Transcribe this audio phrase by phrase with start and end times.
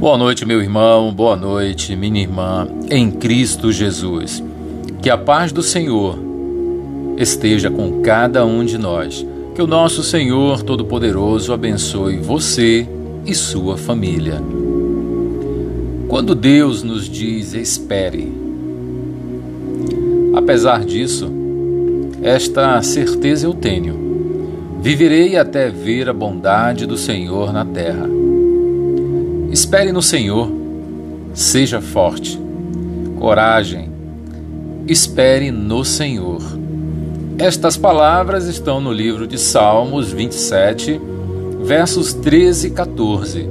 [0.00, 4.42] Boa noite, meu irmão, boa noite, minha irmã, em Cristo Jesus.
[5.02, 6.18] Que a paz do Senhor
[7.18, 9.26] esteja com cada um de nós.
[9.54, 12.88] Que o nosso Senhor Todo-Poderoso abençoe você
[13.26, 14.42] e sua família.
[16.08, 18.32] Quando Deus nos diz espere,
[20.34, 21.30] apesar disso,
[22.22, 24.80] esta certeza eu tenho.
[24.80, 28.19] Viverei até ver a bondade do Senhor na terra.
[29.50, 30.48] Espere no Senhor,
[31.34, 32.40] seja forte,
[33.18, 33.90] coragem,
[34.86, 36.40] espere no Senhor.
[37.36, 41.00] Estas palavras estão no livro de Salmos 27,
[41.64, 43.48] versos 13 e 14.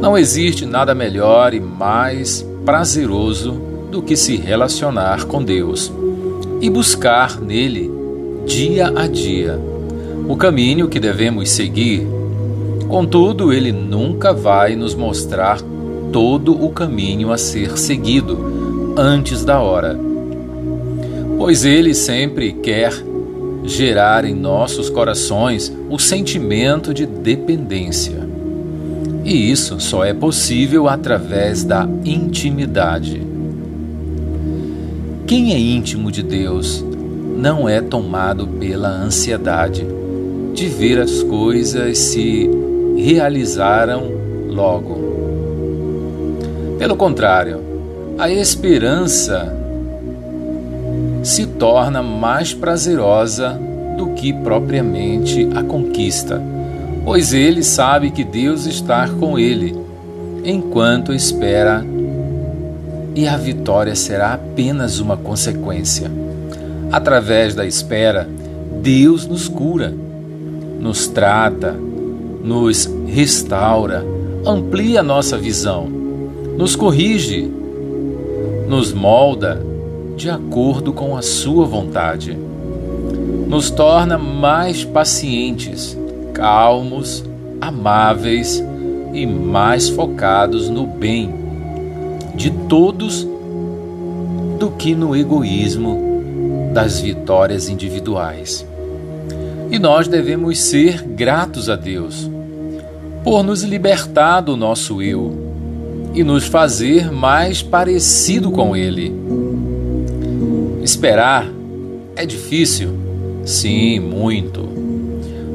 [0.00, 3.52] Não existe nada melhor e mais prazeroso
[3.92, 5.92] do que se relacionar com Deus
[6.60, 7.88] e buscar nele,
[8.44, 9.56] dia a dia,
[10.28, 12.19] o caminho que devemos seguir
[12.90, 15.60] Contudo, ele nunca vai nos mostrar
[16.12, 19.96] todo o caminho a ser seguido antes da hora,
[21.38, 22.92] pois ele sempre quer
[23.62, 28.28] gerar em nossos corações o sentimento de dependência.
[29.24, 33.22] E isso só é possível através da intimidade.
[35.28, 36.84] Quem é íntimo de Deus
[37.36, 39.86] não é tomado pela ansiedade
[40.52, 42.50] de ver as coisas se
[43.00, 44.10] realizaram
[44.48, 44.98] logo.
[46.78, 47.60] Pelo contrário,
[48.18, 49.56] a esperança
[51.22, 53.58] se torna mais prazerosa
[53.96, 56.42] do que propriamente a conquista,
[57.04, 59.76] pois ele sabe que Deus está com ele
[60.44, 61.84] enquanto espera
[63.14, 66.10] e a vitória será apenas uma consequência.
[66.90, 68.28] Através da espera,
[68.80, 69.94] Deus nos cura,
[70.80, 71.76] nos trata,
[72.42, 74.04] nos restaura,
[74.46, 75.88] amplia nossa visão,
[76.56, 77.50] nos corrige,
[78.68, 79.60] nos molda
[80.16, 82.36] de acordo com a Sua vontade,
[83.48, 85.96] nos torna mais pacientes,
[86.32, 87.24] calmos,
[87.60, 88.62] amáveis
[89.12, 91.34] e mais focados no bem
[92.34, 93.26] de todos
[94.58, 95.98] do que no egoísmo
[96.72, 98.66] das vitórias individuais.
[99.70, 102.28] E nós devemos ser gratos a Deus
[103.22, 105.50] por nos libertar do nosso eu
[106.14, 109.14] e nos fazer mais parecido com Ele.
[110.82, 111.46] Esperar
[112.16, 112.90] é difícil?
[113.44, 114.68] Sim, muito.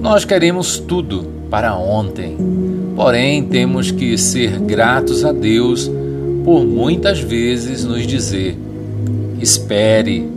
[0.01, 2.37] Nós queremos tudo para ontem,
[2.95, 5.91] porém temos que ser gratos a Deus
[6.43, 8.57] por muitas vezes nos dizer:
[9.41, 10.27] espere,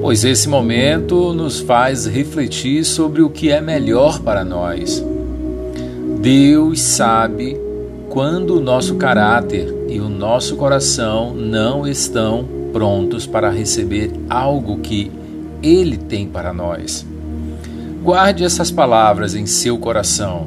[0.00, 5.04] pois esse momento nos faz refletir sobre o que é melhor para nós.
[6.20, 7.58] Deus sabe
[8.08, 15.10] quando o nosso caráter e o nosso coração não estão prontos para receber algo que
[15.62, 17.06] Ele tem para nós.
[18.02, 20.46] Guarde essas palavras em seu coração.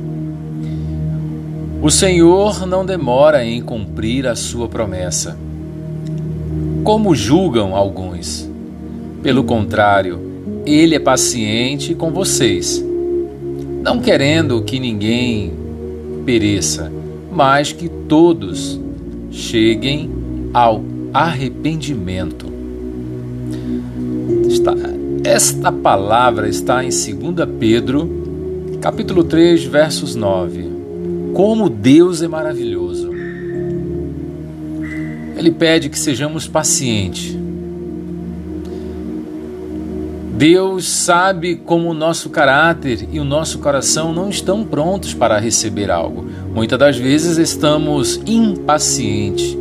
[1.82, 5.38] O Senhor não demora em cumprir a sua promessa,
[6.84, 8.51] como julgam alguns.
[9.24, 10.20] Pelo contrário,
[10.66, 12.84] Ele é paciente com vocês,
[13.84, 15.54] não querendo que ninguém
[16.26, 16.92] pereça,
[17.32, 18.80] mas que todos
[19.30, 20.10] cheguem
[20.54, 20.84] ao
[21.14, 22.52] arrependimento.
[25.24, 28.10] esta palavra está em 2 Pedro,
[28.82, 30.66] capítulo 3, versos 9.
[31.34, 33.12] Como Deus é maravilhoso.
[35.38, 37.41] Ele pede que sejamos pacientes
[40.42, 45.92] Deus sabe como o nosso caráter e o nosso coração não estão prontos para receber
[45.92, 46.26] algo.
[46.52, 49.56] Muitas das vezes estamos impacientes.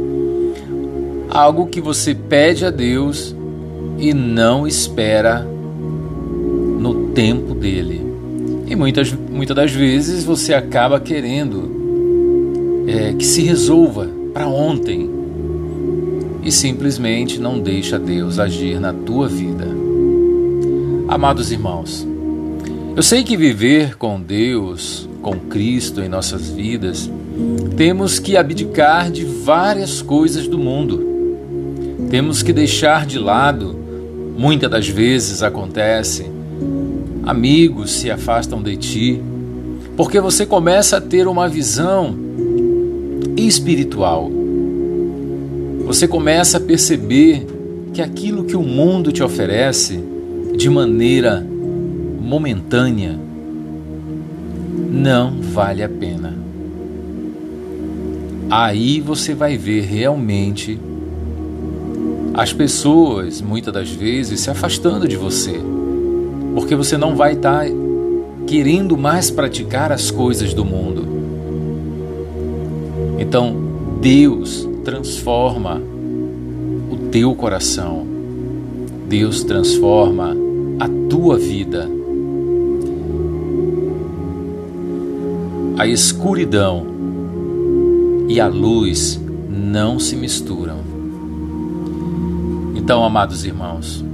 [1.29, 3.37] Algo que você pede a Deus
[3.99, 5.47] e não espera
[6.81, 8.01] no tempo dele.
[8.67, 15.11] E muitas, muitas das vezes você acaba querendo é, que se resolva para ontem
[16.43, 19.50] e simplesmente não deixa Deus agir na tua vida.
[21.11, 22.07] Amados irmãos,
[22.95, 27.11] eu sei que viver com Deus, com Cristo em nossas vidas,
[27.77, 31.05] temos que abdicar de várias coisas do mundo.
[32.11, 33.77] Temos que deixar de lado,
[34.39, 36.31] muitas das vezes acontece,
[37.25, 39.21] amigos se afastam de ti,
[39.97, 42.15] porque você começa a ter uma visão
[43.37, 44.31] espiritual.
[45.87, 47.45] Você começa a perceber
[47.93, 50.10] que aquilo que o mundo te oferece
[50.57, 51.47] de maneira
[52.21, 53.19] momentânea
[54.91, 56.35] não vale a pena.
[58.51, 60.79] aí você vai ver realmente
[62.35, 65.55] as pessoas, muitas das vezes, se afastando de você,
[66.55, 67.71] porque você não vai estar tá
[68.47, 71.07] querendo mais praticar as coisas do mundo.
[73.19, 73.55] Então,
[74.01, 75.81] Deus transforma
[76.91, 78.07] o teu coração,
[79.11, 80.37] Deus transforma
[80.79, 81.91] a tua vida.
[85.77, 86.87] A escuridão
[88.29, 90.77] e a luz não se misturam.
[92.77, 94.05] Então, amados irmãos,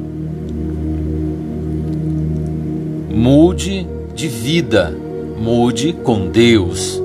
[3.15, 4.99] mude de vida,
[5.39, 7.03] mude com Deus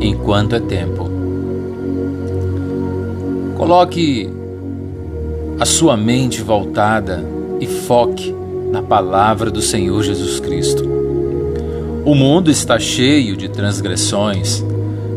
[0.00, 1.10] enquanto é tempo.
[3.58, 4.43] Coloque
[5.58, 7.24] a sua mente voltada
[7.60, 8.34] e foque
[8.70, 10.84] na palavra do Senhor Jesus Cristo.
[12.04, 14.62] O mundo está cheio de transgressões,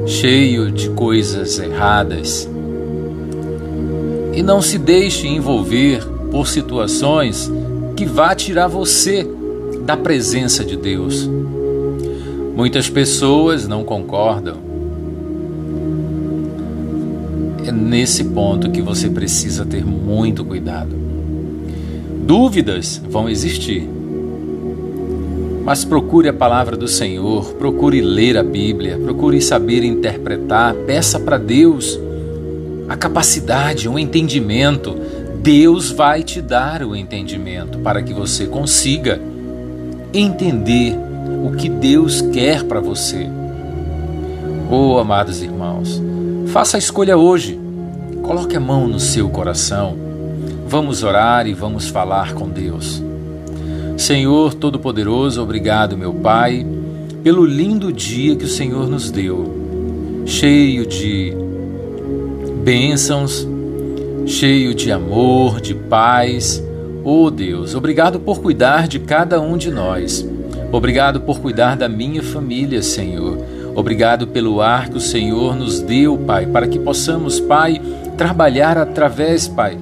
[0.05, 2.47] cheio de coisas erradas,
[4.33, 7.51] e não se deixe envolver por situações
[7.95, 9.27] que vá tirar você
[9.81, 11.27] da presença de Deus.
[12.55, 14.66] Muitas pessoas não concordam.
[17.67, 20.95] É nesse ponto que você precisa ter muito cuidado.
[22.25, 23.85] Dúvidas vão existir.
[25.65, 31.37] Mas procure a palavra do Senhor, procure ler a Bíblia, procure saber interpretar, peça para
[31.37, 31.99] Deus
[32.87, 34.95] a capacidade, um entendimento.
[35.41, 39.19] Deus vai te dar o entendimento para que você consiga
[40.13, 40.95] entender
[41.45, 43.27] o que Deus quer para você.
[44.71, 46.01] Oh, amados irmãos,
[46.57, 47.59] faça a escolha hoje.
[48.23, 49.95] Coloque a mão no seu coração.
[50.67, 52.99] Vamos orar e vamos falar com Deus.
[53.95, 56.65] Senhor Todo-Poderoso, obrigado, meu Pai,
[57.23, 61.31] pelo lindo dia que o Senhor nos deu, cheio de
[62.63, 63.47] bênçãos,
[64.25, 66.63] cheio de amor, de paz.
[67.03, 70.27] Oh Deus, obrigado por cuidar de cada um de nós.
[70.71, 73.37] Obrigado por cuidar da minha família, Senhor.
[73.77, 77.79] Obrigado pelo ar que o Senhor nos deu, Pai, para que possamos, Pai,
[78.17, 79.77] trabalhar através, Pai,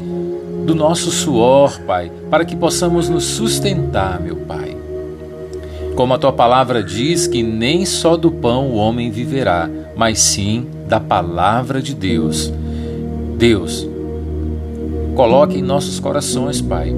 [0.65, 4.75] do nosso suor, Pai, para que possamos nos sustentar, meu Pai.
[5.95, 10.67] Como a tua palavra diz que nem só do pão o homem viverá, mas sim
[10.89, 12.51] da palavra de Deus.
[13.37, 13.87] Deus,
[15.15, 16.93] coloque em nossos corações, Pai,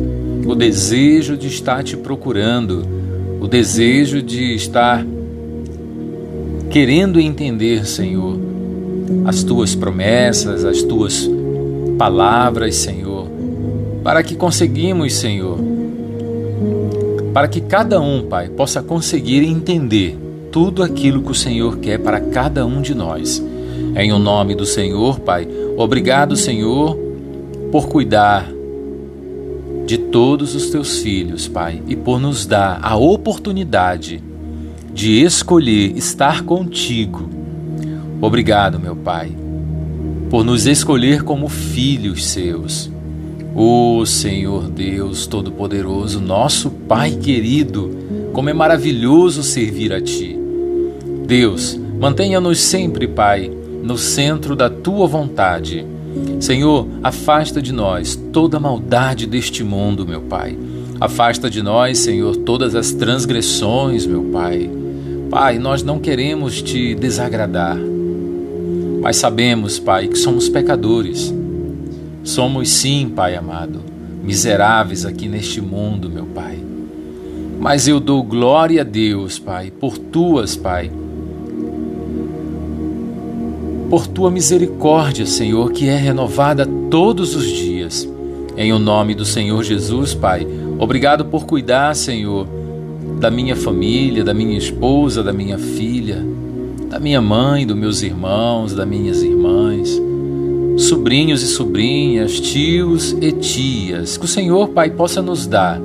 [0.48, 2.84] o desejo de estar te procurando,
[3.40, 5.06] o desejo de estar
[6.78, 8.38] querendo entender, Senhor,
[9.26, 11.28] as tuas promessas, as tuas
[11.98, 13.28] palavras, Senhor,
[14.04, 15.58] para que conseguimos, Senhor,
[17.34, 20.16] para que cada um, Pai, possa conseguir entender
[20.52, 23.44] tudo aquilo que o Senhor quer para cada um de nós.
[23.96, 26.96] Em o nome do Senhor, Pai, obrigado, Senhor,
[27.72, 28.48] por cuidar
[29.88, 34.22] de todos os teus filhos, Pai, e por nos dar a oportunidade
[34.98, 37.30] de escolher estar contigo.
[38.20, 39.30] Obrigado, meu Pai,
[40.28, 42.92] por nos escolher como filhos seus.
[43.56, 47.96] Ó oh, Senhor Deus Todo-Poderoso, nosso Pai querido,
[48.34, 50.36] como é maravilhoso servir a Ti.
[51.28, 53.52] Deus, mantenha-nos sempre, Pai,
[53.84, 55.86] no centro da tua vontade.
[56.40, 60.58] Senhor, afasta de nós toda maldade deste mundo, meu Pai.
[61.00, 64.68] Afasta de nós, Senhor, todas as transgressões, meu Pai.
[65.30, 67.78] Pai, nós não queremos te desagradar,
[69.02, 71.34] mas sabemos, Pai, que somos pecadores.
[72.24, 73.82] Somos sim, Pai amado,
[74.24, 76.58] miseráveis aqui neste mundo, meu Pai.
[77.60, 80.90] Mas eu dou glória a Deus, Pai, por tuas, Pai,
[83.90, 88.08] por tua misericórdia, Senhor, que é renovada todos os dias.
[88.56, 90.48] Em o nome do Senhor Jesus, Pai,
[90.80, 92.48] obrigado por cuidar, Senhor,
[93.20, 96.24] da minha família, da minha esposa, da minha filha,
[96.90, 100.00] da minha mãe, dos meus irmãos, das minhas irmãs,
[100.78, 104.18] sobrinhos e sobrinhas, tios e tias.
[104.18, 105.82] Que o Senhor, Pai, possa nos dar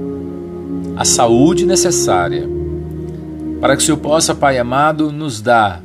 [0.97, 2.49] a saúde necessária
[3.61, 5.83] para que o Senhor possa, Pai amado, nos dar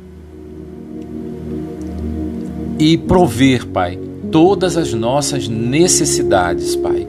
[2.78, 3.98] e prover, Pai,
[4.30, 7.06] todas as nossas necessidades, Pai.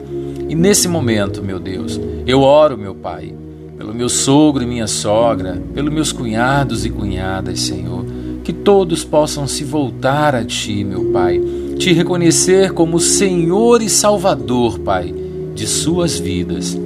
[0.48, 3.34] E nesse momento, meu Deus, eu oro, meu Pai,
[3.80, 8.04] pelo meu sogro e minha sogra, pelos meus cunhados e cunhadas, Senhor,
[8.44, 11.40] que todos possam se voltar a Ti, meu Pai,
[11.78, 15.14] te reconhecer como Senhor e Salvador, Pai,
[15.54, 16.78] de suas vidas.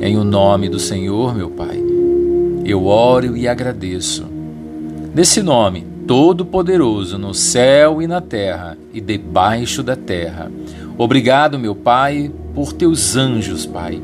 [0.00, 1.78] Em o nome do Senhor, meu Pai,
[2.64, 4.24] eu oro e agradeço.
[5.14, 10.50] Nesse nome, Todo-Poderoso no céu e na terra e debaixo da terra.
[10.96, 14.00] Obrigado, meu Pai, por teus anjos, Pai,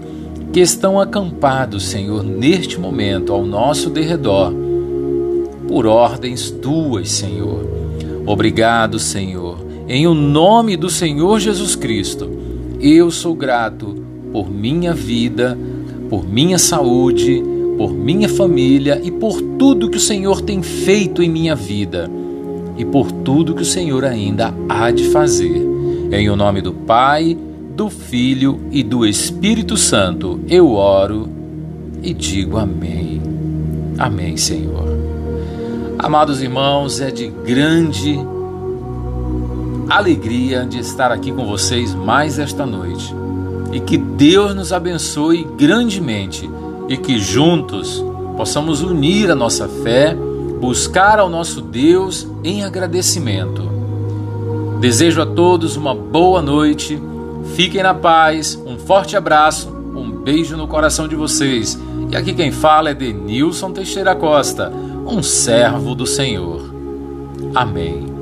[0.55, 4.55] que estão acampados, Senhor, neste momento ao nosso derredor,
[5.67, 7.67] por ordens tuas, Senhor.
[8.25, 9.59] Obrigado, Senhor.
[9.89, 12.31] Em o nome do Senhor Jesus Cristo,
[12.81, 13.97] eu sou grato
[14.33, 15.59] por minha vida,
[16.09, 17.43] por minha saúde,
[17.77, 22.09] por minha família e por tudo que o Senhor tem feito em minha vida
[22.79, 25.61] e por tudo que o Senhor ainda há de fazer.
[26.13, 27.37] Em o nome do Pai,
[27.75, 31.29] do Filho e do Espírito Santo, eu oro
[32.03, 33.21] e digo amém.
[33.99, 34.87] Amém, Senhor.
[35.99, 38.19] Amados irmãos, é de grande
[39.89, 43.13] alegria de estar aqui com vocês mais esta noite.
[43.73, 46.49] E que Deus nos abençoe grandemente
[46.89, 48.05] e que juntos
[48.37, 50.17] possamos unir a nossa fé,
[50.61, 53.63] buscar ao nosso Deus em agradecimento.
[54.81, 57.01] Desejo a todos uma boa noite,
[57.55, 61.79] fiquem na paz, um forte abraço, um beijo no coração de vocês.
[62.11, 64.71] E aqui quem fala é Denilson Teixeira Costa,
[65.07, 66.73] um servo do Senhor.
[67.55, 68.14] Amém.